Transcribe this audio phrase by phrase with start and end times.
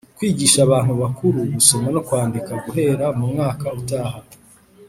[0.17, 4.19] kwigisha abantu bakuru gusoma no kwandika guhera mu mwaka utaha